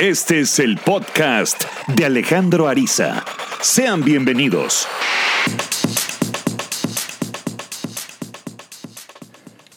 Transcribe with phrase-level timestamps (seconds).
[0.00, 3.22] Este es el podcast de Alejandro Ariza.
[3.60, 4.88] Sean bienvenidos.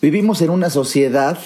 [0.02, 1.38] Vivimos en una sociedad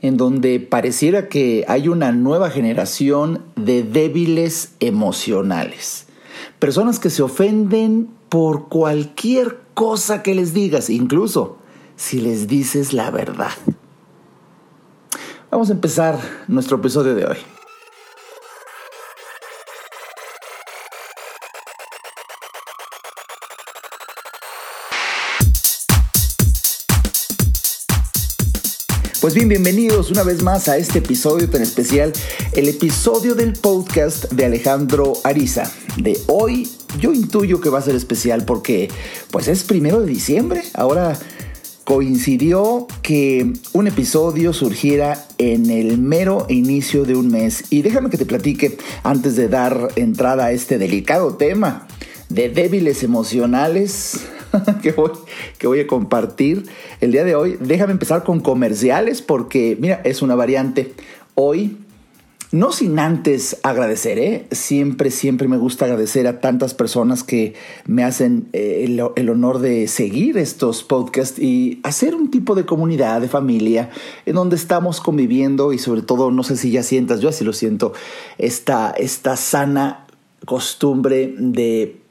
[0.00, 6.06] en donde pareciera que hay una nueva generación de débiles emocionales.
[6.58, 11.58] Personas que se ofenden por cualquier cosa que les digas, incluso
[11.96, 13.52] si les dices la verdad.
[15.50, 16.18] Vamos a empezar
[16.48, 17.36] nuestro episodio de hoy.
[29.34, 32.12] Bien, bienvenidos una vez más a este episodio tan especial,
[32.52, 35.72] el episodio del podcast de Alejandro Ariza.
[35.96, 36.68] De hoy
[36.98, 38.90] yo intuyo que va a ser especial porque
[39.30, 41.18] pues es primero de diciembre, ahora
[41.84, 48.18] coincidió que un episodio surgiera en el mero inicio de un mes y déjame que
[48.18, 51.86] te platique antes de dar entrada a este delicado tema
[52.28, 54.20] de débiles emocionales
[54.82, 55.10] que, voy,
[55.58, 56.66] que voy a compartir
[57.00, 57.56] el día de hoy.
[57.60, 60.94] Déjame empezar con comerciales porque, mira, es una variante.
[61.34, 61.78] Hoy,
[62.50, 64.46] no sin antes agradecer, ¿eh?
[64.50, 67.54] siempre, siempre me gusta agradecer a tantas personas que
[67.86, 72.66] me hacen eh, el, el, honor de seguir estos podcasts y hacer un tipo de
[72.66, 73.88] comunidad, de familia,
[74.26, 77.54] en donde estamos conviviendo y sobre todo, no sé si ya sientas, yo así lo
[77.54, 77.94] siento,
[78.36, 80.06] esta, esta sana
[80.44, 82.01] costumbre de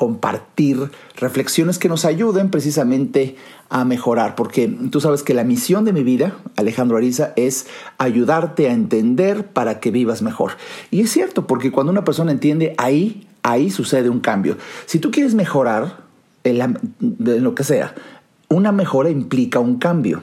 [0.00, 3.36] compartir reflexiones que nos ayuden precisamente
[3.68, 7.66] a mejorar, porque tú sabes que la misión de mi vida, Alejandro Ariza, es
[7.98, 10.52] ayudarte a entender para que vivas mejor.
[10.90, 14.56] Y es cierto, porque cuando una persona entiende, ahí, ahí sucede un cambio.
[14.86, 15.98] Si tú quieres mejorar
[16.44, 17.94] en, en lo que sea,
[18.48, 20.22] una mejora implica un cambio.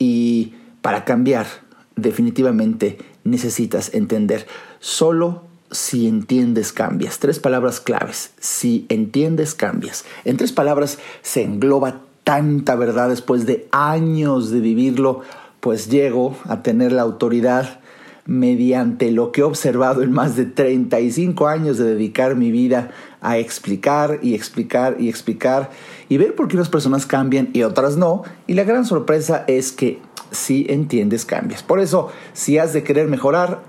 [0.00, 1.46] Y para cambiar,
[1.94, 4.48] definitivamente necesitas entender.
[4.80, 7.18] Solo si entiendes, cambias.
[7.18, 8.32] Tres palabras claves.
[8.38, 10.04] Si entiendes, cambias.
[10.24, 15.20] En tres palabras se engloba tanta verdad después de años de vivirlo,
[15.60, 17.80] pues llego a tener la autoridad
[18.26, 22.90] mediante lo que he observado en más de 35 años de dedicar mi vida
[23.20, 25.70] a explicar y explicar y explicar
[26.08, 28.24] y ver por qué unas personas cambian y otras no.
[28.48, 30.00] Y la gran sorpresa es que
[30.32, 31.62] si entiendes, cambias.
[31.62, 33.62] Por eso, si has de querer mejorar,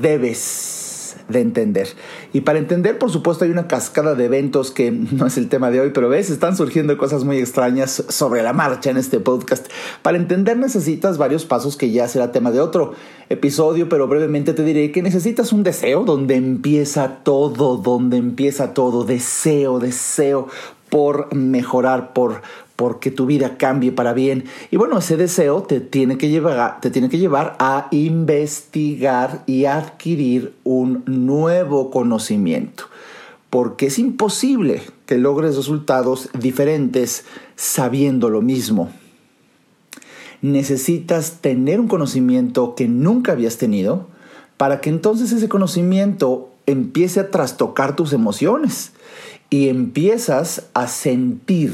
[0.00, 0.77] debes
[1.28, 1.88] de entender.
[2.32, 5.70] Y para entender, por supuesto, hay una cascada de eventos que no es el tema
[5.70, 9.66] de hoy, pero ves, están surgiendo cosas muy extrañas sobre la marcha en este podcast.
[10.02, 12.94] Para entender necesitas varios pasos que ya será tema de otro
[13.28, 19.04] episodio, pero brevemente te diré que necesitas un deseo donde empieza todo, donde empieza todo,
[19.04, 20.48] deseo, deseo
[20.88, 22.40] por mejorar, por,
[22.78, 24.44] porque tu vida cambie para bien.
[24.70, 29.64] Y bueno, ese deseo te tiene que llevar, te tiene que llevar a investigar y
[29.64, 32.84] adquirir un nuevo conocimiento.
[33.50, 37.24] Porque es imposible que logres resultados diferentes
[37.56, 38.90] sabiendo lo mismo.
[40.40, 44.06] Necesitas tener un conocimiento que nunca habías tenido
[44.56, 48.92] para que entonces ese conocimiento empiece a trastocar tus emociones
[49.50, 51.72] y empiezas a sentir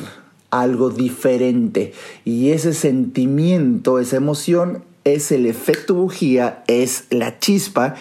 [0.60, 1.92] algo diferente.
[2.24, 7.94] Y ese sentimiento, esa emoción, es el efecto bujía, es la chispa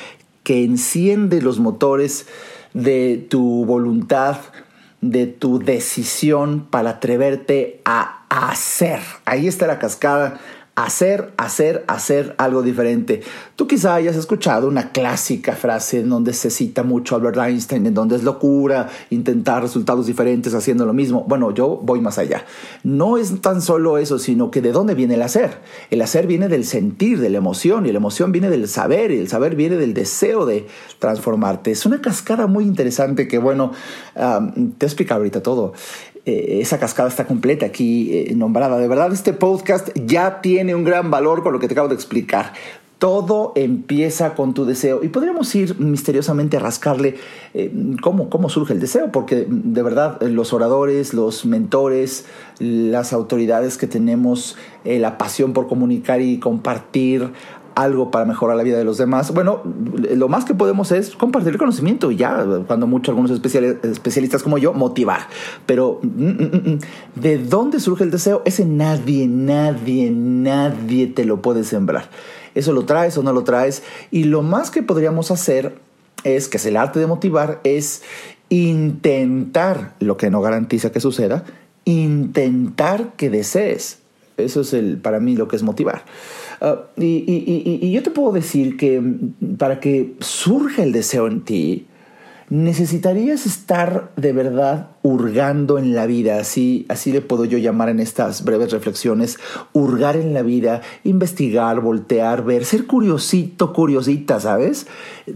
[0.44, 2.28] que enciende los motores
[2.74, 4.38] de tu voluntad,
[5.02, 9.00] de tu decisión para atreverte a hacer.
[9.26, 10.40] Ahí está la cascada
[10.76, 13.22] hacer, hacer, hacer algo diferente.
[13.56, 17.94] Tú quizá hayas escuchado una clásica frase en donde se cita mucho Albert Einstein, en
[17.94, 21.26] donde es locura intentar resultados diferentes haciendo lo mismo.
[21.28, 22.46] Bueno, yo voy más allá.
[22.84, 25.60] No es tan solo eso, sino que de dónde viene el hacer.
[25.92, 29.20] El hacer viene del sentir, de la emoción, y la emoción viene del saber, y
[29.20, 30.68] el saber viene del deseo de
[30.98, 31.72] transformarte.
[31.72, 33.72] Es una cascada muy interesante que, bueno,
[34.16, 35.74] um, te explica ahorita todo.
[36.26, 38.78] Eh, esa cascada está completa aquí eh, nombrada.
[38.78, 41.96] De verdad, este podcast ya tiene un gran valor con lo que te acabo de
[41.96, 42.54] explicar.
[42.98, 47.16] Todo empieza con tu deseo y podríamos ir misteriosamente a rascarle
[47.54, 47.70] eh,
[48.02, 52.26] cómo, cómo surge el deseo, porque de verdad los oradores, los mentores,
[52.60, 54.56] las autoridades que tenemos
[54.86, 57.32] la pasión por comunicar y compartir
[57.76, 59.34] algo para mejorar la vida de los demás.
[59.34, 64.44] Bueno, lo más que podemos es compartir el conocimiento y ya, cuando mucho algunos especialistas
[64.44, 65.28] como yo, motivar.
[65.66, 66.80] Pero, mm, mm, mm,
[67.16, 68.42] ¿de dónde surge el deseo?
[68.46, 72.10] Ese nadie, nadie, nadie te lo puede sembrar.
[72.56, 73.84] Eso lo traes o no lo traes.
[74.12, 75.76] Y lo más que podríamos hacer
[76.24, 78.04] es, que es el arte de motivar, es
[78.50, 81.44] intentar, lo que no garantiza que suceda,
[81.86, 84.03] intentar que desees
[84.38, 86.04] Eso es el, para mí lo que es motivar.
[86.62, 91.42] Ah, y, y, yo te puedo decir que mm, para que surja el deseo en
[91.42, 91.88] ti,
[92.54, 98.00] necesitarías estar de verdad hurgando en la vida, así, así le puedo yo llamar en
[98.00, 99.40] estas breves reflexiones,
[99.74, 104.86] hurgar en la vida, investigar, voltear, ver, ser curiosito, curiosita, ¿sabes?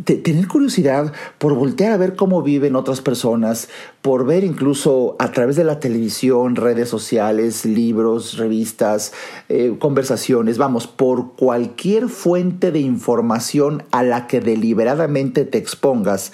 [0.03, 3.67] tener curiosidad por voltear a ver cómo viven otras personas,
[4.03, 9.11] por ver incluso a través de la televisión, redes sociales, libros, revistas,
[9.49, 16.31] eh, conversaciones, vamos, por cualquier fuente de información a la que deliberadamente te expongas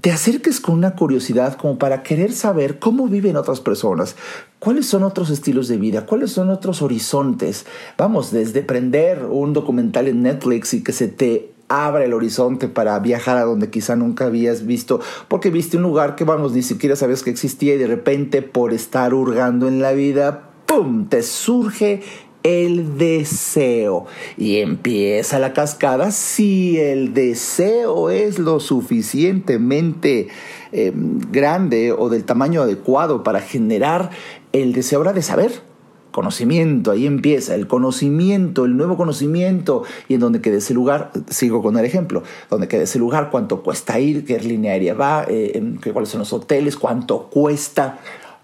[0.00, 4.14] te acerques con una curiosidad como para querer saber cómo viven otras personas,
[4.58, 7.66] cuáles son otros estilos de vida, cuáles son otros horizontes.
[7.96, 12.98] Vamos, desde prender un documental en Netflix y que se te abra el horizonte para
[13.00, 16.96] viajar a donde quizá nunca habías visto, porque viste un lugar que, vamos, ni siquiera
[16.96, 22.02] sabías que existía y de repente por estar hurgando en la vida, ¡pum!, te surge
[22.42, 24.06] el deseo.
[24.36, 30.28] Y empieza la cascada si el deseo es lo suficientemente
[30.72, 34.10] eh, grande o del tamaño adecuado para generar
[34.52, 35.68] el deseo ahora de saber.
[36.10, 41.62] Conocimiento, ahí empieza el conocimiento, el nuevo conocimiento, y en donde quede ese lugar, sigo
[41.62, 45.76] con el ejemplo, donde quede ese lugar, cuánto cuesta ir, qué línea aérea va, eh,
[45.92, 48.00] cuáles son los hoteles, cuánto cuesta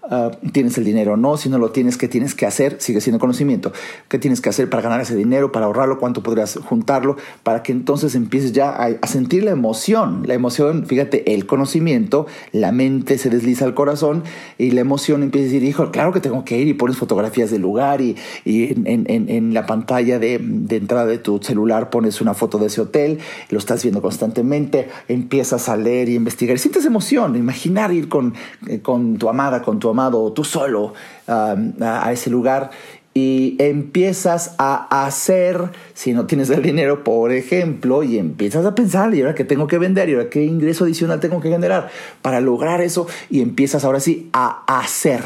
[0.07, 2.77] Ah, tienes el dinero o no, si no lo tienes, ¿qué tienes que hacer?
[2.79, 3.73] Sigue siendo conocimiento.
[4.07, 5.97] ¿Qué tienes que hacer para ganar ese dinero, para ahorrarlo?
[5.97, 7.17] ¿Cuánto podrías juntarlo?
[7.41, 10.21] Para que entonces empieces ya a, sentir la emoción.
[10.27, 14.23] La emoción, fíjate, el conocimiento, la mente se desliza al corazón
[14.59, 17.49] y la emoción empieza a decir, hijo, claro que tengo que ir y pones fotografías
[17.49, 18.15] del lugar y,
[18.45, 23.19] en, la pantalla de, de entrada de tu celular pones una foto de ese hotel,
[23.49, 26.55] lo estás viendo constantemente, empiezas a leer y investigar.
[26.55, 28.33] Y sientes emoción, imaginar ir con,
[28.67, 29.94] eh, con tu amada, con tu
[30.33, 30.93] tú solo
[31.27, 32.71] a, ese lugar
[33.13, 39.13] y empiezas a hacer, si no tienes el dinero, por ejemplo, y empiezas a pensar,
[39.15, 40.09] ¿y ahora qué tengo que vender?
[40.09, 41.89] ¿Y ahora qué ingreso adicional tengo que generar
[42.21, 43.07] para lograr eso?
[43.29, 45.21] Y empiezas ahora sí a hacer,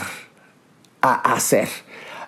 [1.02, 1.68] a hacer.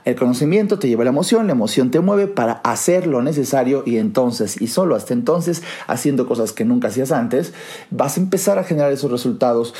[0.03, 3.83] El conocimiento te lleva a la emoción, la emoción te mueve para hacer lo necesario
[3.85, 7.53] y entonces, y solo hasta entonces, haciendo cosas que nunca hacías antes,
[7.91, 9.75] vas a empezar a generar esos resultados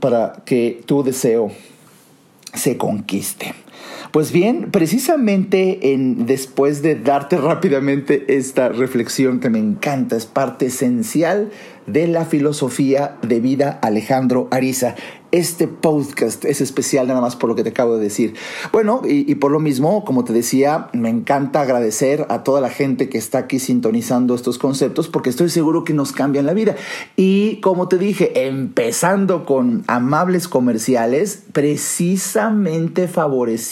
[0.00, 1.50] para que tu deseo
[2.54, 3.54] se conquiste.
[4.12, 10.66] Pues bien, precisamente en, después de darte rápidamente esta reflexión que me encanta, es parte
[10.66, 11.50] esencial
[11.86, 14.94] de la filosofía de vida Alejandro Ariza.
[15.32, 18.34] Este podcast es especial nada más por lo que te acabo de decir.
[18.70, 23.08] Bueno, y, por lo mismo, como te decía, me encanta agradecer a toda la gente
[23.08, 26.76] que está aquí sintonizando estos conceptos porque estoy seguro que nos cambian la vida.
[27.16, 33.71] Y como te dije, empezando con amables comerciales, precisamente favoreciendo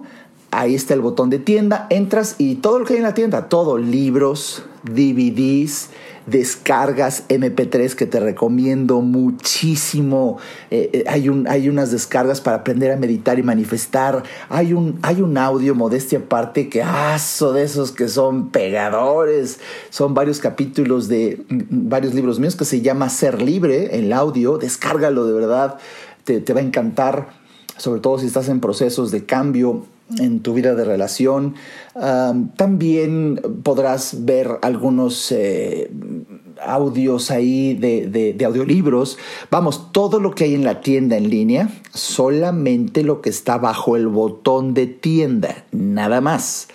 [0.52, 3.48] Ahí está el botón de tienda, entras y todo lo que hay en la tienda,
[3.48, 5.90] todo, libros, DVDs,
[6.26, 10.38] descargas MP3 que te recomiendo muchísimo.
[10.72, 14.24] Eh, eh, hay, un, hay unas descargas para aprender a meditar y manifestar.
[14.50, 19.60] Hay un, hay un audio, modestia aparte, que aso de esos que son pegadores.
[19.90, 24.58] Son varios capítulos de mm, varios libros míos que se llama Ser Libre, el audio.
[24.58, 25.78] Descárgalo de verdad,
[26.24, 27.30] te, te va a encantar,
[27.78, 29.86] sobre todo si estás en procesos de cambio
[30.20, 31.56] en tu vida de relación.
[32.56, 35.90] también podrás ver algunos eh,
[36.62, 39.18] audios ahí de, de, audiolibros.
[39.52, 43.96] Vamos, todo lo que hay en la tienda en línea, solamente lo que está bajo
[43.96, 46.68] el botón de tienda, nada más.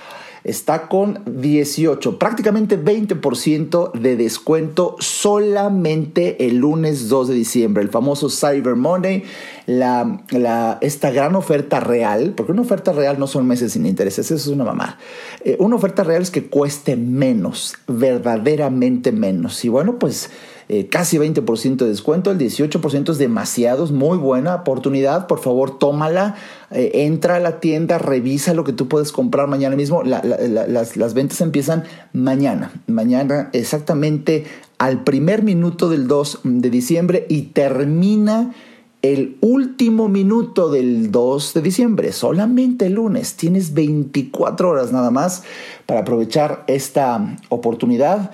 [0.44, 8.30] Está con 18, prácticamente 20% de descuento solamente el lunes 2 de diciembre, el famoso
[8.30, 9.24] Cyber Monday,
[9.66, 14.34] la, esta gran oferta real, porque una oferta real no son meses sin intereses, eso
[14.50, 14.98] es una mamá.
[15.44, 19.64] Eh, una oferta real es que cueste menos, verdaderamente menos.
[19.64, 20.30] Y bueno, pues
[20.72, 25.80] eh, casi 20% de descuento, el 18% es demasiado, es muy buena oportunidad, por favor
[25.80, 26.36] tómala,
[26.70, 31.14] eh, entra a la tienda, revisa lo que tú puedes comprar mañana mismo, las, las
[31.14, 34.44] ventas empiezan mañana, mañana exactamente
[34.78, 38.54] al primer minuto del 2 de diciembre y termina
[39.02, 43.34] el último minuto del 2 de diciembre, solamente el lunes.
[43.34, 45.42] Tienes 24 horas nada más
[45.86, 48.30] para aprovechar esta oportunidad.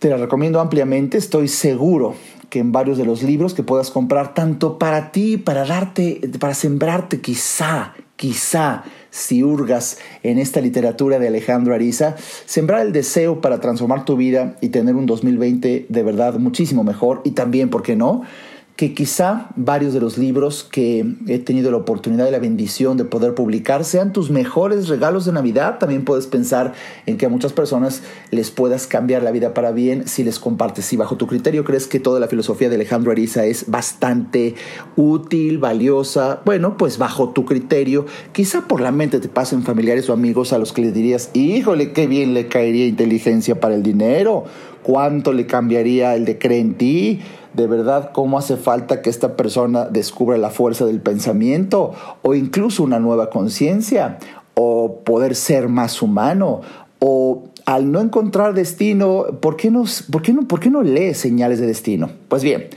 [0.00, 2.14] Te la recomiendo ampliamente, estoy seguro
[2.48, 6.54] que en varios de los libros que puedas comprar, tanto para ti, para darte, para
[6.54, 12.16] sembrarte quizá, quizá, si hurgas en esta literatura de Alejandro Ariza,
[12.46, 17.20] sembrar el deseo para transformar tu vida y tener un 2020 de verdad muchísimo mejor
[17.22, 18.22] y también, ¿por qué no?
[18.80, 23.04] Que quizá varios de los libros que he tenido la oportunidad y la bendición de
[23.04, 25.78] poder publicar sean tus mejores regalos de Navidad.
[25.78, 26.72] También puedes pensar
[27.04, 30.86] en que a muchas personas les puedas cambiar la vida para bien si les compartes.
[30.86, 34.54] Si bajo tu criterio crees que toda la filosofía de Alejandro Ariza es bastante
[34.96, 40.14] útil, valiosa, bueno, pues bajo tu criterio, quizá por la mente te pasen familiares o
[40.14, 44.46] amigos a los que les dirías, híjole, qué bien le caería inteligencia para el dinero,
[44.82, 47.20] cuánto le cambiaría el de cree en ti.
[47.54, 52.82] De verdad cómo hace falta que esta persona descubra la fuerza del pensamiento o incluso
[52.82, 54.18] una nueva conciencia
[54.54, 56.60] o poder ser más humano
[57.00, 61.14] o al no encontrar destino, ¿por qué, no, por, qué no, ¿por qué no lee
[61.14, 62.10] señales de destino?
[62.28, 62.68] Pues bien,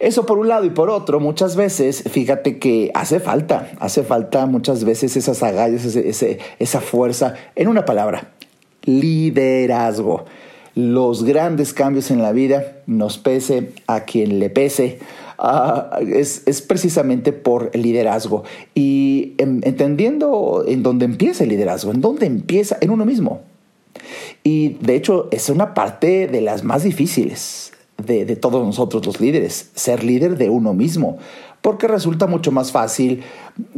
[0.00, 4.46] eso por un lado y por otro, muchas veces, fíjate que hace falta, hace falta
[4.46, 5.96] muchas veces esas agallas,
[6.58, 8.32] esa fuerza, en una palabra,
[8.82, 10.24] liderazgo
[10.74, 14.98] los grandes cambios en la vida, nos pese a quien le pese,
[15.38, 18.44] ah, es, precisamente por el liderazgo.
[18.74, 23.40] Y entendiendo en dónde empieza el liderazgo, en dónde empieza en uno mismo.
[24.42, 29.72] Y de hecho es una parte de las más difíciles de todos nosotros los líderes,
[29.74, 31.18] ser líder de uno mismo
[31.62, 33.22] porque resulta mucho más fácil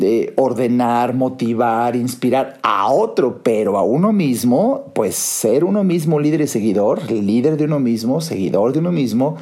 [0.01, 6.43] eh, ordenar, motivar, inspirar a otro, pero a uno mismo, pues ser uno mismo líder
[6.43, 9.37] y seguidor, líder de uno mismo, seguidor de uno mismo,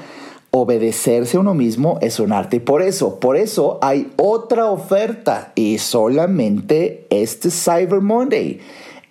[0.50, 2.56] obedecerse a uno mismo es un arte.
[2.56, 8.61] Y por eso, por eso hay otra oferta y solamente este Cyber Monday,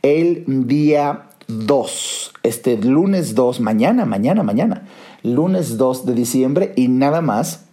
[0.02, 4.88] el día 2, este lunes 2, mañana, mañana, mañana,
[5.24, 7.69] lunes 2 de diciembre y nada más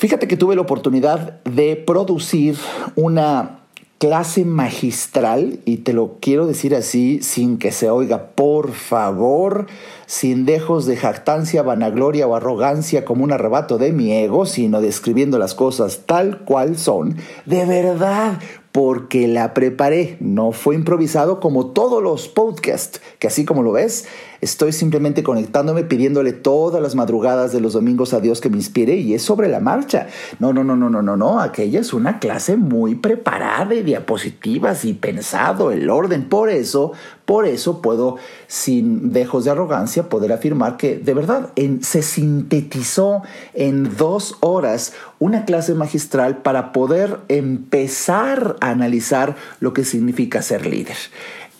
[0.00, 2.56] Fíjate que tuve la oportunidad de producir
[2.96, 3.58] una
[3.98, 9.66] clase magistral, y te lo quiero decir así sin que se oiga, por favor,
[10.06, 15.38] sin dejos de jactancia, vanagloria o arrogancia como un arrebato de mi ego, sino describiendo
[15.38, 18.38] las cosas tal cual son, de verdad,
[18.72, 24.06] porque la preparé, no fue improvisado como todos los podcasts, que así como lo ves,
[24.40, 28.96] estoy simplemente conectándome, pidiéndole todas las madrugadas de los domingos a Dios que me inspire
[28.96, 30.08] y es sobre la marcha.
[30.38, 34.84] No, no, no, no, no, no, no, aquella es una clase muy preparada de diapositivas
[34.84, 36.92] y pensado el orden, por eso,
[37.24, 38.16] por eso puedo,
[38.46, 43.22] sin dejos de arrogancia, poder afirmar que de verdad se sintetizó
[43.54, 50.66] en dos horas una clase magistral para poder empezar a analizar lo que significa ser
[50.66, 50.96] líder.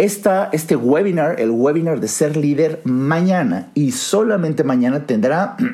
[0.00, 5.56] Este webinar, el webinar de ser líder, mañana y solamente mañana tendrá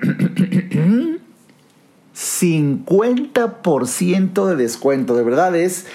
[2.14, 5.14] 50% de descuento.
[5.14, 5.86] De verdad es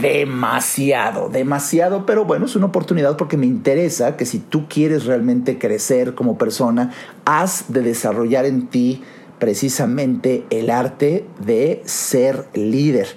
[0.00, 5.58] demasiado, demasiado, pero bueno, es una oportunidad porque me interesa que si tú quieres realmente
[5.58, 6.92] crecer como persona,
[7.26, 9.02] has de desarrollar en ti
[9.38, 13.08] precisamente el arte de ser líder.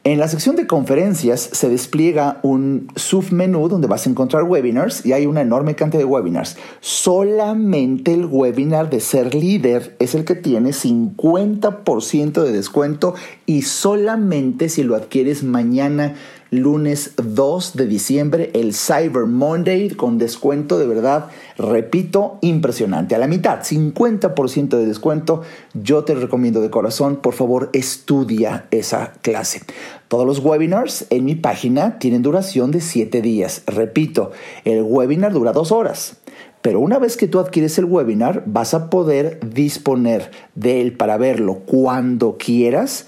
[0.05, 5.13] en la sección de conferencias se despliega un submenú donde vas a encontrar webinars y
[5.13, 6.57] hay una enorme cantidad de webinars.
[6.81, 13.15] Solamente el webinar de ser líder es el que tiene 50% de descuento
[13.45, 16.15] y solamente si lo adquieres mañana
[16.51, 21.27] lunes 2 de diciembre, el Cyber Monday con descuento de verdad,
[21.57, 23.15] repito, impresionante.
[23.15, 25.43] A la mitad, 50% de descuento.
[25.75, 29.63] Yo te recomiendo de corazón, por favor, estudia esa clase.
[30.09, 33.63] Todos los webinars en mi página tienen duración de 7 días.
[33.67, 34.31] Repito,
[34.65, 36.17] el webinar dura 2 horas
[36.63, 41.19] Pero una vez que tú adquieres el webinar, vas a poder disponer de él para
[41.19, 43.07] verlo cuando quieras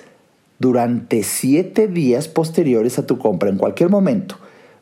[0.60, 4.36] durante siete días posteriores a tu compra, en cualquier momento,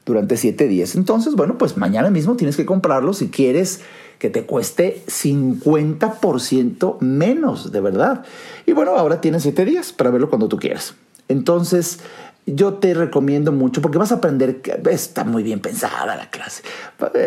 [0.05, 0.95] durante siete días.
[0.97, 3.81] Entonces, bueno, pues mañana mismo tienes que comprarlo si quieres
[4.19, 8.25] que te cueste 50% menos, de verdad.
[8.67, 10.95] Y bueno, ahora tienes siete días para verlo cuando tú quieras.
[11.29, 12.01] Entonces,
[12.47, 16.63] yo te recomiendo mucho porque vas a aprender, está muy bien pensada la clase.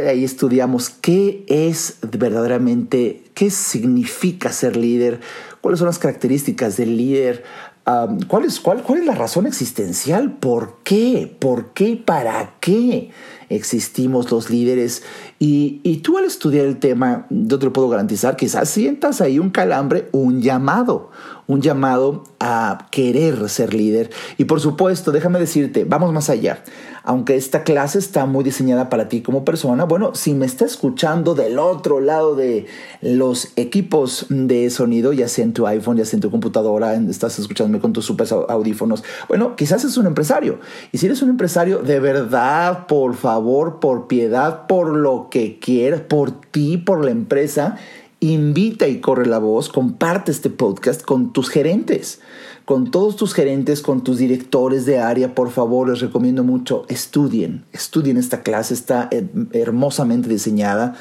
[0.09, 5.19] Ahí estudiamos qué es verdaderamente, qué significa ser líder,
[5.61, 7.43] cuáles son las características del líder,
[7.83, 13.11] ¿cuál, es, cuál, cuál es la razón existencial, por qué, por qué y para qué
[13.49, 15.03] existimos los líderes.
[15.39, 19.39] Y, y, tú al estudiar el tema, yo te lo puedo garantizar, quizás sientas ahí
[19.39, 21.11] un calambre, un llamado,
[21.51, 24.09] un llamado a querer ser líder.
[24.37, 26.63] Y por supuesto, déjame decirte, vamos más allá.
[27.03, 31.35] Aunque esta clase está muy diseñada para ti como persona, bueno, si me está escuchando
[31.35, 32.67] del otro lado de
[33.01, 37.37] los equipos de sonido, ya sea en tu iPhone, ya sea en tu computadora, estás
[37.37, 40.59] escuchándome con tus super audífonos, bueno, quizás es un empresario.
[40.93, 46.01] Y si eres un empresario, de verdad, por favor, por piedad, por lo que quieras,
[46.01, 47.77] por ti, por la empresa,
[48.21, 52.21] invita y corre la voz, comparte este podcast con tus gerentes,
[52.65, 57.65] con todos tus gerentes, con tus directores de área, por favor, les recomiendo mucho, estudien,
[57.73, 59.09] estudien esta clase, está
[59.53, 60.95] hermosamente diseñada,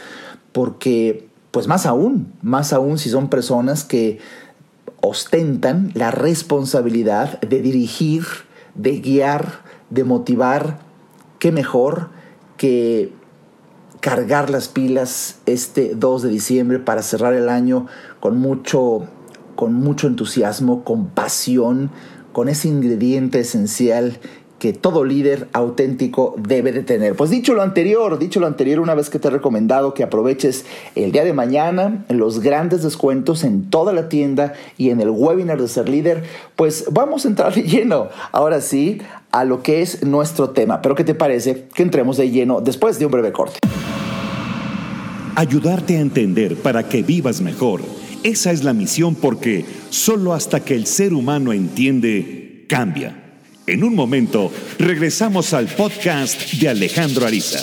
[0.52, 4.18] porque, pues más aún, más aún si son personas que
[5.02, 8.24] ostentan la responsabilidad de dirigir,
[8.74, 9.60] de guiar,
[9.90, 10.78] de motivar,
[11.38, 12.08] qué mejor
[12.56, 13.12] que
[14.00, 17.86] cargar las pilas este 2 de diciembre para cerrar el año
[18.18, 19.06] con mucho,
[19.54, 21.90] con mucho entusiasmo, con pasión,
[22.32, 24.18] con ese ingrediente esencial
[24.60, 27.16] que todo líder auténtico debe de tener.
[27.16, 30.66] Pues dicho lo anterior, dicho lo anterior, una vez que te he recomendado que aproveches
[30.94, 35.60] el día de mañana los grandes descuentos en toda la tienda y en el webinar
[35.60, 36.24] de ser líder,
[36.56, 39.00] pues vamos a entrar lleno, ahora sí,
[39.32, 40.82] a lo que es nuestro tema.
[40.82, 43.58] Pero ¿qué te parece que entremos de lleno después de un breve corte?
[45.40, 47.80] ayudarte a entender para que vivas mejor.
[48.22, 53.16] Esa es la misión porque solo hasta que el ser humano entiende, cambia.
[53.66, 57.60] En un momento, regresamos al podcast de Alejandro Ariza.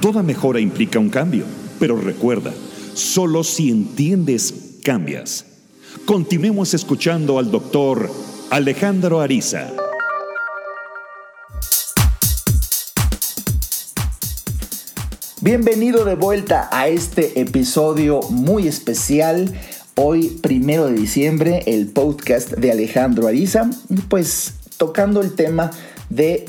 [0.00, 1.44] Toda mejora implica un cambio,
[1.78, 2.50] pero recuerda,
[2.94, 5.44] solo si entiendes, cambias.
[6.06, 8.10] Continuemos escuchando al doctor
[8.48, 9.70] Alejandro Ariza.
[15.42, 19.52] Bienvenido de vuelta a este episodio muy especial
[19.96, 23.70] Hoy, primero de diciembre, el podcast de Alejandro Ariza,
[24.08, 25.70] pues tocando el tema
[26.10, 26.46] de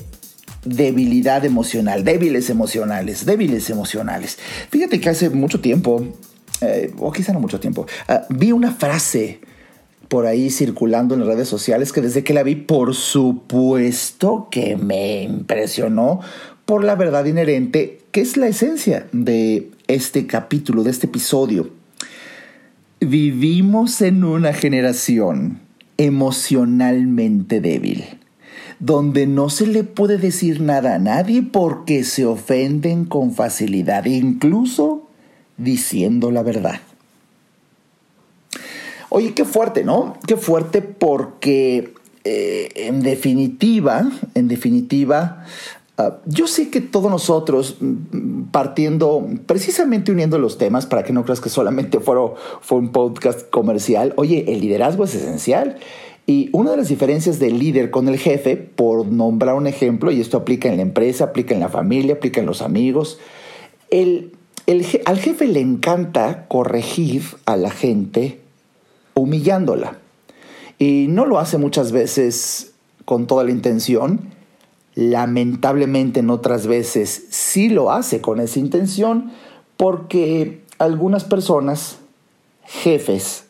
[0.64, 4.40] debilidad emocional, débiles emocionales, débiles emocionales.
[4.72, 6.08] Fíjate que hace mucho tiempo,
[6.62, 9.42] eh, o quizá no mucho tiempo, ah, vi una frase
[10.08, 14.76] por ahí circulando en las redes sociales que desde que la vi, por supuesto que
[14.76, 16.20] me impresionó
[16.66, 21.85] por la verdad inherente, que es la esencia de este capítulo, de este episodio.
[23.02, 25.60] Vivimos en una generación
[25.98, 28.06] emocionalmente débil,
[28.80, 35.10] donde no se le puede decir nada a nadie porque se ofenden con facilidad, incluso
[35.58, 36.80] diciendo la verdad.
[39.10, 40.18] Oye, qué fuerte, ¿no?
[40.26, 45.46] Qué fuerte porque eh, en definitiva, en definitiva,
[45.98, 51.24] Ah, yo sé que todos nosotros, mm, partiendo, precisamente uniendo los temas, para que no
[51.24, 52.18] creas que solamente fue,
[52.72, 55.78] un podcast comercial, oye, el liderazgo es esencial.
[56.28, 60.20] Y una de las diferencias del líder con el jefe, por nombrar un ejemplo, y
[60.20, 63.20] esto aplica en la empresa, aplica en la familia, aplica en los amigos,
[63.90, 64.34] el,
[65.06, 68.42] al jefe le encanta corregir a la gente
[69.14, 70.00] humillándola.
[70.78, 72.74] Y no lo hace muchas veces
[73.06, 74.35] con toda la intención,
[74.96, 79.32] lamentablemente en otras veces sí lo hace con esa intención
[79.78, 81.98] porque algunas personas,
[82.64, 83.46] jefes,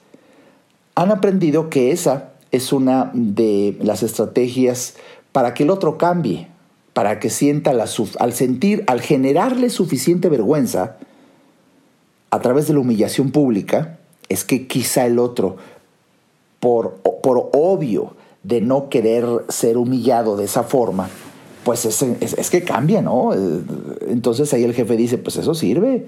[0.96, 4.96] han aprendido que esa es una de las estrategias
[5.32, 6.48] para que el otro cambie,
[6.94, 7.88] para que sienta la
[8.20, 10.98] al sentir, al generarle suficiente vergüenza
[12.32, 15.58] a través de la humillación pública, es que quizá el otro,
[16.60, 21.10] por, por obvio de no querer ser humillado de esa forma,
[21.66, 23.32] pues es, que cambia, ¿no?
[24.08, 26.06] Entonces ahí el jefe dice, pues eso sirve.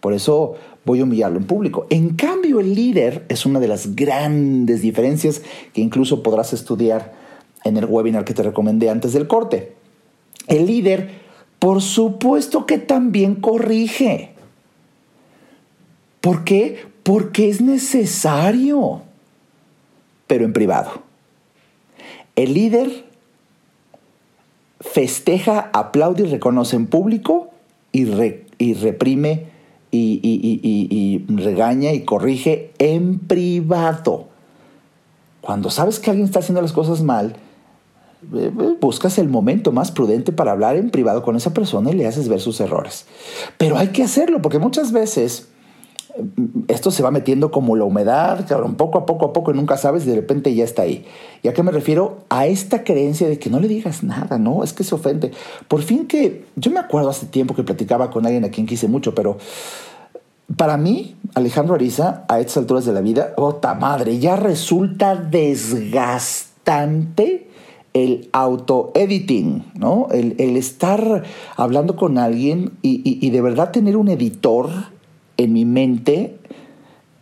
[0.00, 1.86] Por eso voy a humillarlo en público.
[1.90, 7.14] En cambio, el líder es una de las grandes diferencias que incluso podrás estudiar
[7.62, 9.74] en el webinar que te recomendé antes del corte.
[10.48, 11.08] El líder,
[11.60, 14.34] por supuesto que también corrige.
[16.20, 16.84] ¿Por qué?
[17.04, 19.02] Porque es necesario,
[20.26, 21.02] pero en privado.
[22.34, 23.13] El líder
[24.92, 27.50] festeja, aplaude y reconoce en público
[27.92, 29.46] y, reprime
[29.90, 34.28] y, regaña y corrige en privado.
[35.40, 37.36] Cuando sabes que alguien está haciendo las cosas mal,
[38.32, 41.94] eh, eh, buscas el momento más prudente para hablar en privado con esa persona y
[41.94, 43.06] le haces ver sus errores.
[43.58, 45.48] Pero hay que hacerlo porque muchas veces
[46.68, 50.06] esto se va metiendo como la humedad, cabrón, poco a poco a poco nunca sabes
[50.06, 51.04] y de repente ya está ahí.
[51.42, 52.18] ¿Y a qué me refiero?
[52.28, 54.62] A esta creencia de que no le digas nada, ¿no?
[54.62, 55.32] Es que se ofende.
[55.66, 58.86] Por fin que, yo me acuerdo hace tiempo que platicaba con alguien a quien quise
[58.86, 59.38] mucho, pero
[60.56, 64.20] para mí, Alejandro Ariza, a estas alturas de la vida, ¡ota madre!
[64.20, 67.48] Ya resulta desgastante
[67.92, 70.06] el auto-editing, ¿no?
[70.12, 71.24] El, estar
[71.56, 74.93] hablando con alguien y de verdad tener un editor
[75.36, 76.36] en mi mente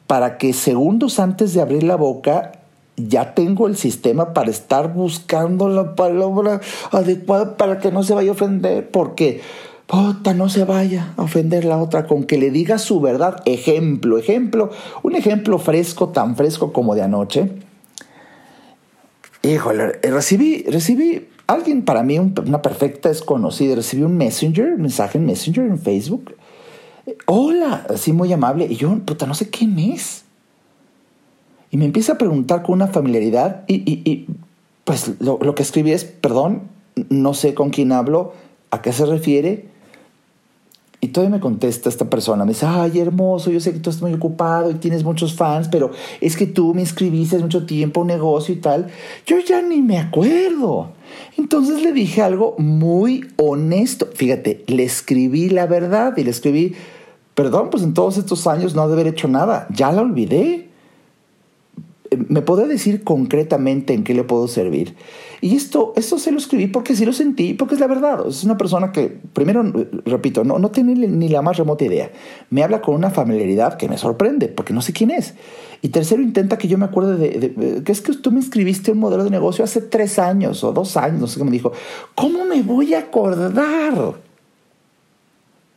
[0.06, 2.52] para que segundos antes de abrir la boca
[2.96, 8.30] ya tengo el sistema para estar buscando la palabra adecuada para que no se vaya
[8.30, 9.40] a ofender, porque
[9.86, 13.42] puta, no se vaya a ofender la otra con que le diga su verdad.
[13.46, 14.70] Ejemplo, ejemplo,
[15.02, 17.50] un ejemplo fresco, tan fresco como de anoche.
[19.42, 25.26] Híjole, recibí, recibí, alguien para mí, una perfecta desconocida, recibí un messenger, un mensaje en
[25.26, 26.34] messenger en Facebook
[27.26, 28.66] hola, así muy amable.
[28.68, 30.24] Y yo, puta, no sé quién es.
[31.72, 34.26] Y me empieza a preguntar con una familiaridad y,
[34.84, 36.64] pues lo, que escribí es, perdón,
[37.08, 38.34] no sé con quién hablo,
[38.70, 39.68] a qué se refiere.
[41.00, 44.02] Y todavía me contesta esta persona, me dice, ay, hermoso, yo sé que tú estás
[44.02, 48.02] muy ocupado y tienes muchos fans, pero es que tú me inscribiste hace mucho tiempo
[48.02, 48.88] un negocio y tal.
[49.26, 50.90] Yo ya ni me acuerdo.
[51.38, 54.10] Entonces le dije algo muy honesto.
[54.14, 56.74] Fíjate, le escribí la verdad y le escribí,
[57.34, 60.68] perdón, pues en todos estos años no de haber hecho nada, ya la olvidé.
[62.28, 64.94] ¿Me puede decir concretamente en qué le puedo servir?
[65.40, 68.28] Y esto, esto se lo escribí porque sí lo sentí, porque es la verdad.
[68.28, 69.64] Es una persona que, primero,
[70.04, 72.10] repito, no, no tiene ni la más remota idea.
[72.50, 75.34] Me habla con una familiaridad que me sorprende, porque no sé quién es.
[75.80, 78.98] Y tercero, intenta que yo me acuerde de, que es que tú me inscribiste un
[78.98, 81.72] modelo de negocio hace tres años o dos años, no sé qué me dijo.
[82.14, 84.14] ¿Cómo me voy a acordar?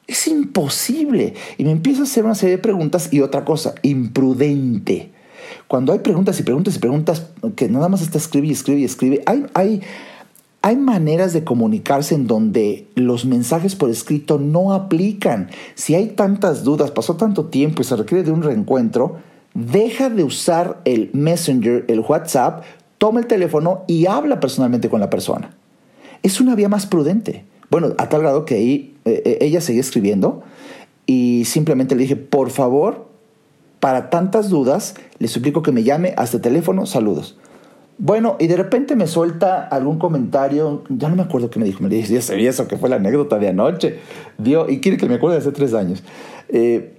[0.07, 1.33] Es imposible.
[1.57, 5.11] Y me empieza a hacer una serie de preguntas y otra cosa, imprudente.
[5.67, 8.85] Cuando hay preguntas y preguntas y preguntas que nada más está escribe y escribe y
[8.85, 9.81] escribe, hay, hay,
[10.61, 15.49] hay maneras de comunicarse en donde los mensajes por escrito no aplican.
[15.75, 19.17] Si hay tantas dudas, pasó tanto tiempo y se requiere de un reencuentro,
[19.53, 22.63] deja de usar el Messenger, el WhatsApp,
[22.97, 25.55] toma el teléfono y habla personalmente con la persona.
[26.23, 27.45] Es una vía más prudente.
[27.69, 30.43] Bueno, a tal grado que ahí eh, eh, ella seguía escribiendo
[31.05, 33.07] y simplemente le dije, por favor,
[33.79, 37.37] para tantas dudas, le suplico que me llame a este teléfono, saludos.
[37.97, 41.81] Bueno, y de repente me suelta algún comentario, ya no me acuerdo qué me dijo,
[41.81, 43.99] me dijo, ya sabía eso, que fue la anécdota de anoche,
[44.37, 46.03] dio, y quiere que me acuerde de hace tres años.
[46.49, 46.95] Eh,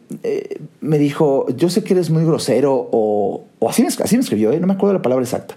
[0.80, 4.66] me dijo, yo sé que eres muy grosero, o, así, me, así me escribió, no
[4.66, 5.56] me acuerdo la palabra exacta.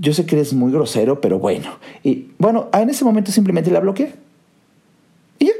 [0.00, 1.78] Yo sé que eres muy grosero, pero bueno.
[2.02, 4.12] Y bueno, en ese momento simplemente la bloqueé.
[5.38, 5.52] Y ya.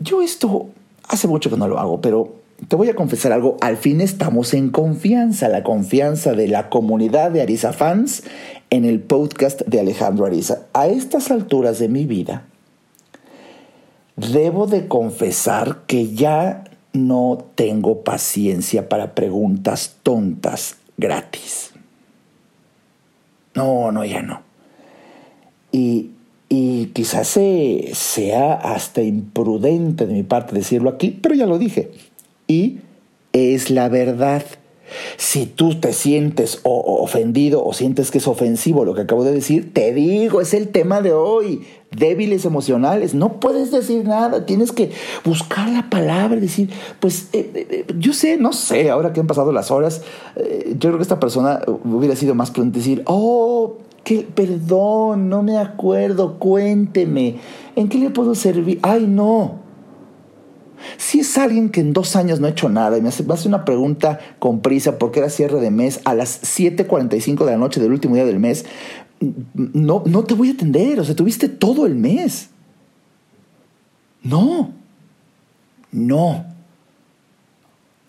[0.00, 0.70] Yo esto
[1.08, 2.34] hace mucho que no lo hago, pero
[2.68, 7.30] te voy a confesar algo, al fin estamos en confianza, la confianza de la comunidad
[7.30, 8.22] de Arisa fans
[8.70, 10.62] en el podcast de Alejandro Ariza.
[10.72, 12.44] A estas alturas de mi vida,
[14.16, 21.72] debo de confesar que ya no tengo paciencia para preguntas tontas gratis.
[23.54, 24.42] No, no, ya no.
[25.72, 26.10] Y,
[26.52, 27.38] y quizás
[27.92, 31.90] sea hasta imprudente de mi parte decirlo aquí, pero ya lo dije
[32.50, 32.80] y
[33.32, 34.44] es la verdad.
[35.16, 39.72] Si tú te sientes ofendido o sientes que es ofensivo lo que acabo de decir,
[39.72, 41.62] te digo, es el tema de hoy.
[41.92, 44.90] Débiles emocionales, no puedes decir nada, tienes que
[45.24, 49.20] buscar la palabra y decir, pues eh, eh, eh, yo sé, no sé, ahora que
[49.20, 50.02] han pasado las horas,
[50.36, 53.76] yo creo que esta persona hubiera sido más prudente decir, oh,
[54.34, 57.36] perdón, no me acuerdo, cuénteme,
[57.76, 58.78] ¿en qué le puedo servir?
[58.82, 59.60] Ay, no,
[60.96, 63.64] si es alguien que en dos años no ha hecho nada y me hace, una
[63.64, 67.92] pregunta con prisa porque era cierre de mes a las 7.45 de la noche del
[67.92, 68.64] último día del mes,
[69.54, 70.98] no, no te voy a atender.
[71.00, 72.48] O sea, tuviste todo el mes.
[74.22, 74.72] No.
[75.92, 76.46] No.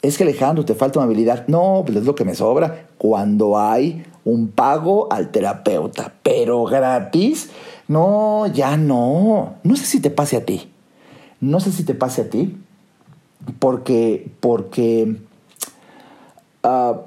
[0.01, 1.47] Es que Alejandro, te falta amabilidad.
[1.47, 2.87] No, pues es lo que me sobra.
[2.97, 7.49] Cuando hay un pago al terapeuta, pero gratis,
[7.87, 9.55] no, ya no.
[9.63, 10.71] No sé si te pase a ti.
[11.39, 12.55] No sé si te pase a ti,
[13.59, 15.17] porque, porque
[16.63, 17.01] ah,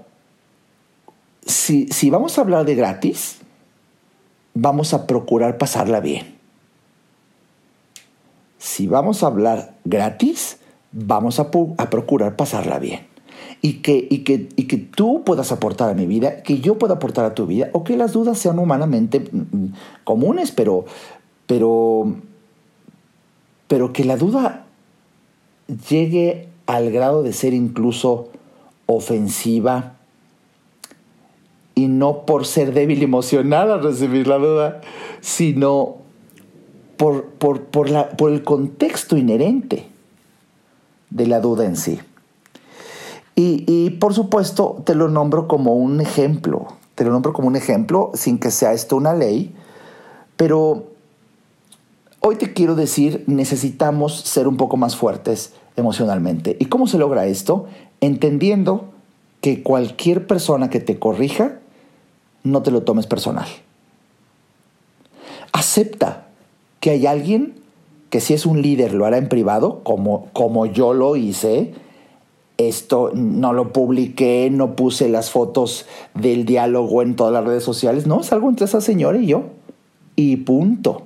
[1.46, 3.38] si, si vamos a hablar de gratis,
[4.55, 6.35] vamos a procurar pasarla bien.
[8.59, 10.59] Si vamos a hablar gratis,
[10.90, 13.13] vamos a, a procurar pasarla bien.
[13.66, 16.94] Y que, y, que, y que, tú puedas aportar a mi vida, que yo pueda
[16.94, 19.72] aportar a tu vida, o que las dudas sean humanamente mm, mm,
[20.05, 20.85] comunes, pero,
[21.46, 22.12] pero
[23.68, 24.66] pero que la duda
[25.88, 28.29] llegue al grado de ser incluso
[28.87, 29.96] ofensiva
[31.74, 34.81] y no por ser débil emocional al recibir la duda,
[35.20, 35.96] sino
[36.96, 39.88] por, por, la, por el contexto inherente
[41.11, 41.98] de la duda en sí.
[43.37, 48.12] Y, por supuesto te lo nombro como un ejemplo, te lo nombro como un ejemplo
[48.14, 49.55] sin que sea esto una ley,
[50.37, 50.94] pero
[52.27, 56.57] Hoy te quiero decir, necesitamos ser un poco más fuertes emocionalmente.
[56.59, 57.66] ¿Y cómo se logra esto?
[58.01, 58.87] Entendiendo
[59.42, 61.59] que cualquier persona que te corrija,
[62.42, 63.47] no te lo tomes personal.
[65.53, 66.29] Acepta
[66.81, 67.61] que hay alguien
[68.09, 71.75] que si es un líder lo hará en privado, como, como yo lo hice.
[72.57, 78.07] Esto no lo publiqué, no puse las fotos del diálogo en todas las redes sociales.
[78.07, 79.45] No, es algo entre esa señora y yo.
[80.14, 81.03] Y punto.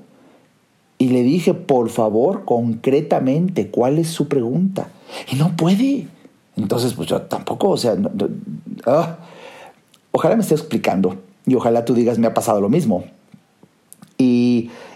[0.98, 4.88] Y le dije, por favor, concretamente, ¿cuál es su pregunta?
[5.32, 6.08] Y no puede.
[6.56, 7.96] Entonces, pues yo tampoco, o sea,
[8.84, 9.18] ah.
[10.10, 13.04] ojalá me esté explicando y ojalá tú digas, me ha pasado lo mismo.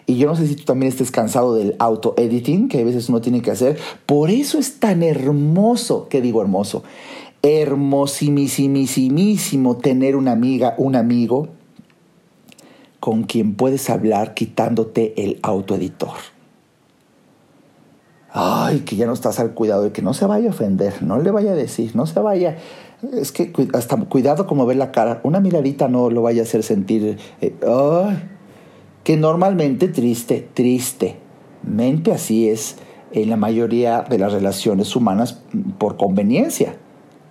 [0.07, 3.21] Y, yo no sé si tú también estés cansado del auto-editing que a veces uno
[3.21, 3.79] tiene que hacer.
[4.07, 6.83] Por eso es tan hermoso, ¿qué digo hermoso?
[7.43, 8.97] Hermosísimo
[9.77, 11.49] tener una amiga, un amigo
[13.01, 16.11] con quien puedes hablar quitándote el autoeditor.
[18.31, 21.19] Ay, que ya no estás al cuidado de que no se vaya a ofender, no
[21.19, 22.57] le vaya a decir, no se vaya.
[23.13, 26.63] Es que hasta cuidado como ver la cara, una miradita no lo vaya a hacer
[26.63, 27.19] sentir.
[27.41, 28.23] Eh, ay,
[29.05, 31.17] que normalmente triste, triste.
[31.63, 32.77] Mente así es
[33.13, 35.41] en la mayoría de las relaciones humanas
[35.79, 36.77] por conveniencia.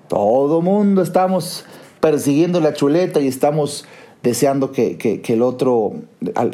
[0.07, 1.65] Todo mundo estamos
[1.99, 3.85] persiguiendo la chuleta y estamos
[4.23, 5.93] deseando que, el otro,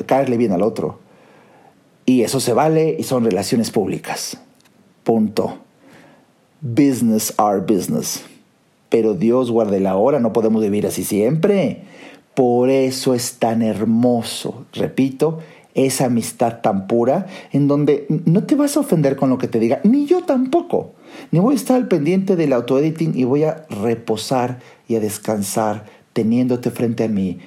[0.05, 0.99] caerle bien al otro.
[2.05, 4.37] Y eso se vale y son relaciones públicas.
[5.03, 5.57] Punto.
[6.61, 8.23] Business are business.
[8.89, 11.83] Pero Dios guarde la hora, no podemos vivir así siempre.
[12.37, 15.39] Por eso es tan hermoso, repito,
[15.73, 19.59] esa amistad tan pura en donde no te vas a ofender con lo que te
[19.59, 20.93] diga, ni yo tampoco.
[21.31, 25.85] ni voy a estar al pendiente del autoediting y voy a reposar y a descansar
[26.13, 27.39] teniéndote frente a mí,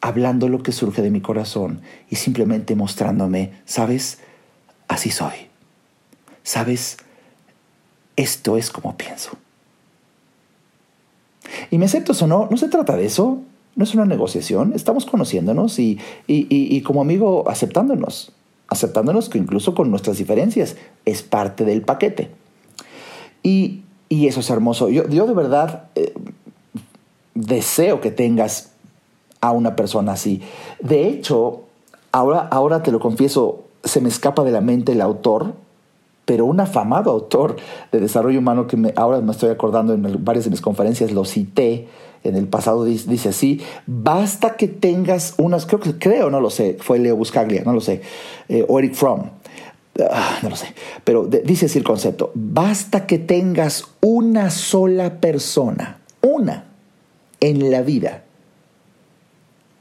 [0.00, 4.18] hablando lo que surge de mi corazón y simplemente mostrándome, ¿sabes?
[4.88, 5.46] Así soy.
[6.42, 6.96] ¿Sabes?
[8.16, 9.30] Esto es como pienso.
[11.70, 13.40] Y me aceptas o no, no se trata de eso,
[13.76, 18.32] no es una negociación, estamos conociéndonos y, y, como amigo aceptándonos,
[18.68, 22.30] aceptándonos que incluso con nuestras diferencias es parte del paquete.
[23.42, 24.90] Y, eso es hermoso.
[24.90, 26.14] Yo, yo de verdad eh,
[27.34, 28.70] deseo que tengas
[29.40, 30.40] a una persona así.
[30.80, 31.64] De hecho,
[32.12, 35.54] ahora, ahora te lo confieso, se me escapa de la mente el autor,
[36.24, 37.56] pero un afamado autor
[37.92, 41.88] de desarrollo humano que ahora me estoy acordando en varias de mis conferencias, lo cité
[42.24, 46.78] en el pasado, dice, así, basta que tengas unas, creo que creo, no lo sé,
[46.80, 48.00] fue Leo Buscaglia, no lo sé,
[48.48, 49.24] eh, o Eric Fromm,
[50.10, 50.68] ah, no lo sé,
[51.04, 56.64] pero dice así el concepto, basta que tengas una sola persona, una,
[57.40, 58.24] en la vida,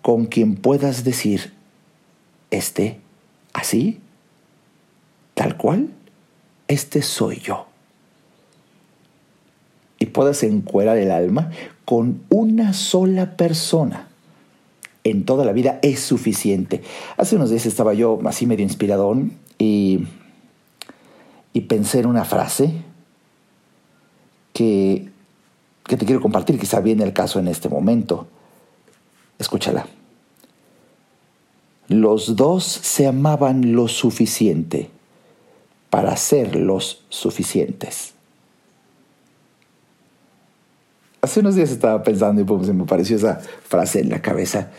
[0.02, 1.54] con quien puedas decir,
[2.52, 3.00] este,
[3.54, 4.02] así,
[5.34, 5.92] tal cual,
[6.68, 7.68] este soy yo.
[10.00, 11.52] Y puedas encuerar el alma
[11.86, 14.08] con una sola persona.
[15.04, 16.82] En toda la vida es suficiente.
[17.18, 20.06] Hace unos días estaba yo así medio inspiradón y,
[21.52, 22.74] y pensé en una frase
[24.54, 25.10] que,
[25.86, 28.28] que te quiero compartir, quizá viene el caso en este momento.
[29.40, 29.88] Escúchala.
[31.90, 34.90] Los dos se amaban lo suficiente
[35.94, 38.16] para ser los suficientes.
[41.22, 44.72] Hace unos días estaba pensando y se me pareció esa frase en la cabeza.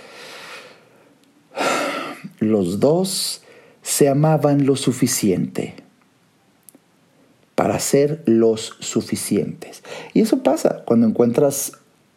[2.41, 3.43] Los dos
[3.81, 5.77] se amaban lo suficiente
[7.55, 9.85] para ser los suficientes.
[10.15, 11.75] Y eso pasa cuando encuentras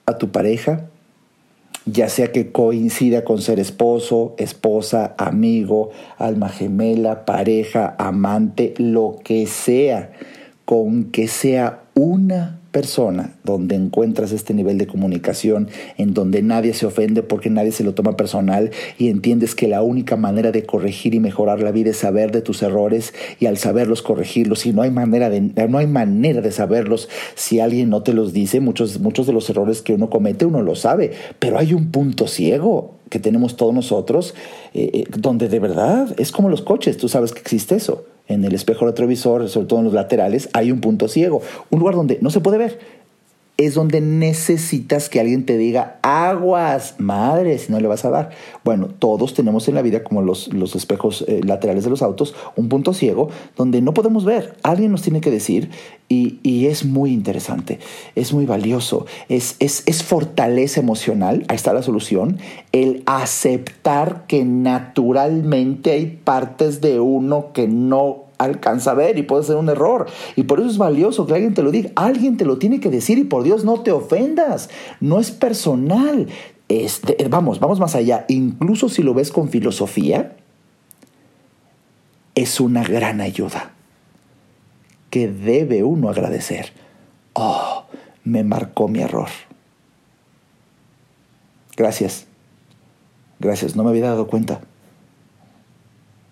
[0.07, 0.89] a tu pareja
[1.87, 9.47] ya sea que coincida con ser esposo, esposa, amigo, alma gemela, pareja, amante, lo que
[9.47, 10.11] sea,
[10.65, 16.85] con que sea una persona donde encuentras este nivel de comunicación, en donde nadie se
[16.85, 21.15] ofende porque nadie se lo toma personal y entiendes que la única manera de corregir
[21.15, 24.83] y mejorar la vida es saber de tus errores y al saberlos corregirlos y no
[24.83, 27.09] hay manera de, no hay manera de saberlos.
[27.33, 30.61] Si alguien no te los dice, muchos, muchos de los errores que uno comete uno
[30.61, 34.35] lo sabe, pero hay un punto ciego que tenemos todos nosotros
[34.75, 38.43] eh, eh, donde de verdad es como los coches, tú sabes que existe eso en
[38.43, 42.19] el espejo retrovisor, sobre todo en los laterales, hay un punto ciego, un lugar donde
[42.21, 42.79] no se puede ver.
[43.57, 48.29] Es donde necesitas que alguien te diga, aguas, madre, si no le vas a dar.
[48.63, 52.35] Bueno, todos tenemos en la vida, como los, los espejos eh, laterales de los autos,
[52.55, 54.55] un punto ciego donde no podemos ver.
[54.63, 55.71] Alguien nos tiene que decir
[56.09, 57.79] y, y es muy interesante,
[58.15, 62.37] es muy valioso, es, es, es fortaleza emocional, ahí está la solución,
[62.71, 69.43] el aceptar que naturalmente hay partes de uno que no alcanza a ver y puede
[69.43, 70.07] ser un error.
[70.35, 71.91] Y por eso es valioso que alguien te lo diga.
[71.95, 74.69] Alguien te lo tiene que decir y por Dios no te ofendas.
[74.99, 76.27] No es personal.
[76.69, 78.25] Este, vamos, vamos más allá.
[78.27, 80.35] Incluso si lo ves con filosofía,
[82.35, 83.71] es una gran ayuda
[85.09, 86.73] que debe uno agradecer.
[87.33, 87.85] Oh,
[88.23, 89.29] me marcó mi error.
[91.75, 92.27] Gracias.
[93.39, 94.61] Gracias, no me había dado cuenta.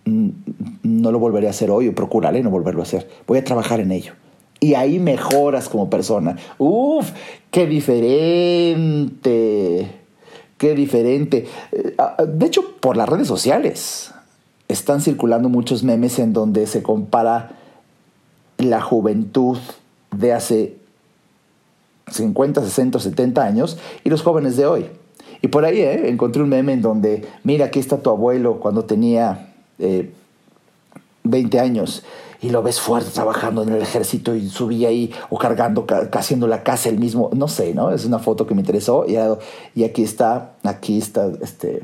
[0.06, 3.10] No lo volveré a hacer hoy o procuraré no volverlo a hacer.
[3.28, 4.14] Voy a trabajar en ello.
[4.60, 6.38] Y ahí mejoras como persona.
[6.58, 7.12] Uf,
[7.52, 9.12] qué diferente.
[10.58, 11.46] Qué diferente.
[11.72, 14.12] Eh, ah, de hecho, por las redes sociales
[14.68, 17.52] están circulando muchos memes en donde se compara
[18.58, 19.58] la juventud
[20.16, 20.78] de hace
[22.12, 24.86] 50, 60, 70 años y los jóvenes de hoy.
[25.42, 28.86] Y por ahí eh, encontré un meme en donde, mira, aquí está tu abuelo cuando
[28.86, 29.45] tenía
[29.78, 32.04] 20 eh, años
[32.42, 36.64] y lo ves fuerte trabajando en el ejército y subía ahí o cargando, haciendo la
[36.64, 37.92] casa el mismo, no sé, ¿no?
[37.92, 39.16] Es una foto que me interesó y,
[39.80, 41.84] y aquí está, aquí está, este,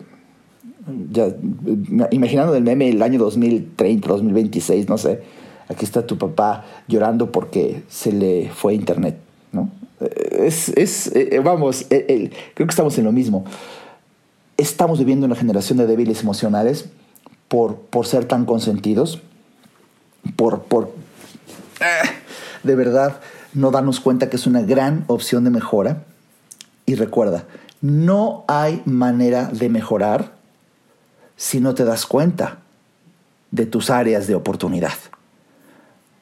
[1.12, 1.28] ya,
[2.12, 5.22] imaginando el meme el año 2030, 2026, no sé,
[5.68, 9.18] aquí está tu papá llorando porque se le fue internet,
[9.52, 9.70] ¿no?
[10.32, 13.46] Es, es eh, vamos, creo que estamos en lo mismo.
[14.58, 16.90] Estamos viviendo una generación de débiles emocionales
[17.52, 19.20] por, ser tan consentidos,
[20.38, 20.94] por, por
[21.82, 22.10] eh,
[22.64, 23.20] de verdad
[23.54, 26.06] no darnos cuenta que es una gran opción de mejora.
[26.86, 27.44] Y recuerda,
[27.82, 30.32] no hay manera de mejorar
[31.36, 32.60] si no te das cuenta
[33.52, 34.94] de tus áreas de oportunidad,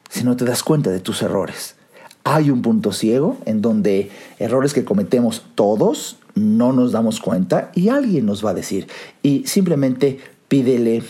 [0.10, 1.76] si no te das cuenta de tus errores.
[2.24, 4.10] hay un punto ciego en donde
[4.40, 8.88] errores que cometemos todos no nos damos cuenta y alguien nos va a decir.
[9.22, 10.20] Y simplemente
[10.50, 11.04] pídele,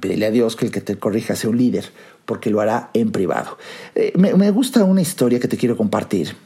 [0.00, 1.90] pídele a Dios que el que te corrija sea un líder,
[2.24, 3.58] porque lo hará en privado.
[3.96, 6.36] Eh, me, me gusta una historia que te quiero compartir,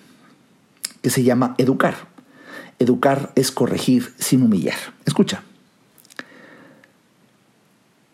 [1.02, 2.08] que se llama Educar.
[2.78, 4.78] Educar es corregir sin humillar.
[5.04, 5.42] Escucha.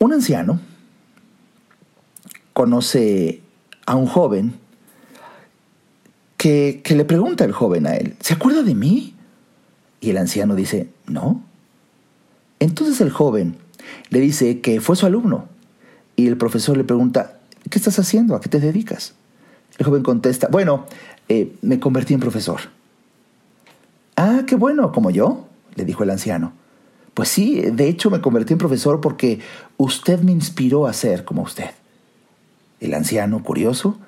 [0.01, 0.61] Un anciano
[2.53, 3.43] conoce
[3.87, 4.55] a un joven
[6.45, 9.15] que, le pregunta el joven a él, ¿se acuerda de mí?
[10.01, 11.43] Y el anciano dice, no.
[12.61, 13.57] Entonces el joven
[14.11, 15.49] le dice que fue su alumno
[16.17, 17.39] y el profesor le pregunta,
[17.71, 18.37] ¿qué estás haciendo?
[18.37, 19.15] ¿A qué te dedicas?
[19.79, 20.87] El joven contesta, bueno,
[21.29, 22.61] eh, me convertí en profesor.
[24.17, 26.53] Ah, qué bueno, como yo, le dijo el anciano.
[27.15, 29.41] Pues sí, de hecho me convertí en profesor porque
[29.77, 31.71] usted me inspiró a ser como usted.
[32.81, 33.99] El anciano, curioso,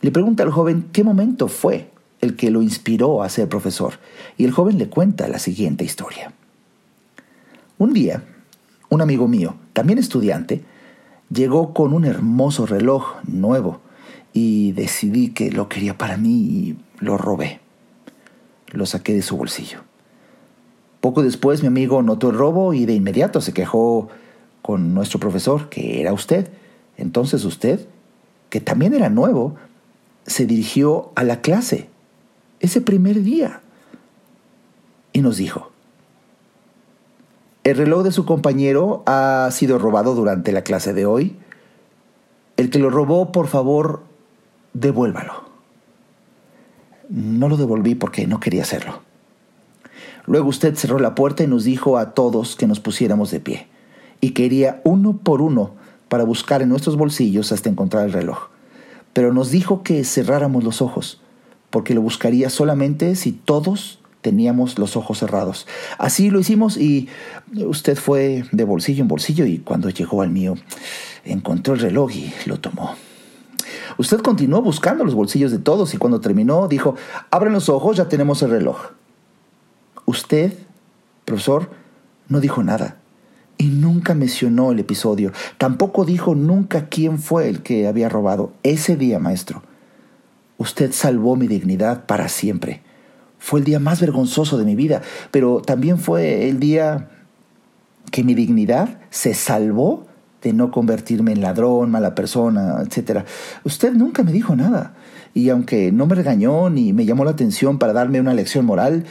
[0.00, 1.90] le pregunta al joven qué momento fue
[2.20, 3.94] el que lo inspiró a ser profesor,
[4.36, 6.32] y el joven le cuenta la siguiente historia.
[7.78, 8.22] Un día,
[8.88, 10.64] un amigo mío, también estudiante,
[11.30, 13.80] llegó con un hermoso reloj nuevo
[14.32, 17.60] y decidí que lo quería para mí y lo robé.
[18.72, 19.80] Lo saqué de su bolsillo.
[21.00, 24.08] Poco después mi amigo notó el robo y de inmediato se quejó
[24.62, 26.50] con nuestro profesor, que era usted.
[26.96, 27.86] Entonces usted,
[28.50, 29.54] que también era nuevo,
[30.26, 31.88] se dirigió a la clase
[32.60, 33.60] ese primer día
[35.12, 35.70] y nos dijo,
[37.70, 41.36] el reloj de su compañero ha sido robado durante la clase de hoy.
[42.56, 44.02] El que lo robó, por favor,
[44.72, 45.44] devuélvalo.
[47.08, 49.00] No lo devolví porque no quería hacerlo.
[50.26, 53.68] Luego usted cerró la puerta y nos dijo a todos que nos pusiéramos de pie.
[54.20, 55.72] Y quería uno por uno
[56.08, 58.48] para buscar en nuestros bolsillos hasta encontrar el reloj
[59.16, 61.22] pero nos dijo que cerráramos los ojos,
[61.70, 65.68] porque lo buscaría solamente si todos teníamos los ojos cerrados.
[65.98, 67.08] Así lo hicimos y
[67.54, 70.56] usted fue de bolsillo en bolsillo y cuando llegó al mío
[71.24, 72.96] encontró el reloj y lo tomó.
[73.98, 76.96] Usted continuó buscando los bolsillos de todos y cuando terminó dijo,
[77.30, 78.78] abran los ojos, ya tenemos el reloj.
[80.06, 80.54] Usted,
[81.24, 81.70] profesor,
[82.28, 82.96] no dijo nada
[83.58, 85.30] y nunca mencionó el episodio.
[85.56, 88.52] Tampoco dijo nunca quién fue el que había robado.
[88.64, 89.62] Ese día, maestro,
[90.58, 92.82] usted salvó mi dignidad para siempre.
[93.46, 97.10] Fue el día más vergonzoso de mi vida, pero también fue el día
[98.10, 100.06] que mi dignidad se salvó
[100.42, 103.24] de no convertirme en ladrón, mala persona, etc.
[103.62, 104.94] Usted nunca me dijo nada.
[105.34, 109.04] Y aunque no me regañó ni me llamó la atención para darme una lección moral,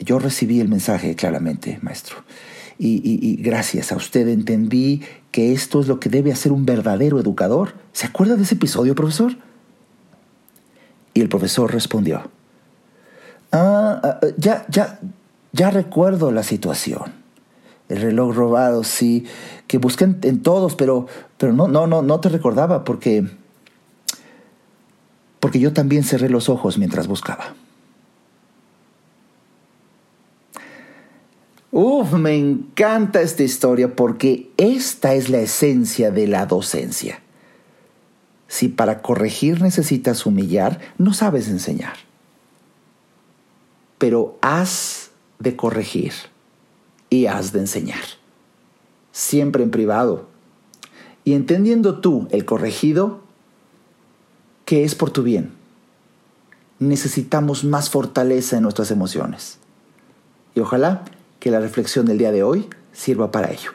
[0.00, 2.16] yo recibí el mensaje claramente, maestro
[2.78, 7.74] y, gracias a usted entendí que esto es lo que debe hacer un verdadero educador.
[7.92, 9.36] ¿Se acuerda de ese episodio, profesor?
[11.14, 12.30] Y el profesor respondió,
[13.52, 14.98] ah, ah, ya, ya,
[15.52, 17.12] ya recuerdo la situación.
[17.88, 19.26] El reloj robado, sí,
[19.66, 23.26] que busqué en, todos, pero, pero no, no, no, no te recordaba porque,
[25.40, 27.54] porque yo también cerré los ojos mientras buscaba.
[31.70, 37.20] Uf, me encanta esta historia porque esta es la esencia de la docencia.
[38.46, 41.94] Si para corregir necesitas humillar, no sabes enseñar.
[44.02, 46.12] Pero has de corregir
[47.08, 48.02] y has de enseñar.
[49.12, 50.26] Siempre en privado.
[51.22, 53.20] Y entendiendo tú, el corregido,
[54.64, 55.52] que es por tu bien.
[56.80, 59.58] Necesitamos más fortaleza en nuestras emociones.
[60.56, 61.04] Y ojalá
[61.38, 63.70] que la reflexión del día de hoy sirva para ello.